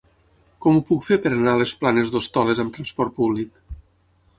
Com 0.65 0.79
ho 0.79 0.81
puc 0.87 1.03
fer 1.09 1.19
per 1.27 1.33
anar 1.35 1.55
a 1.57 1.61
les 1.65 1.75
Planes 1.83 2.17
d'Hostoles 2.17 2.63
amb 2.67 2.77
trasport 2.79 3.19
públic? 3.23 3.63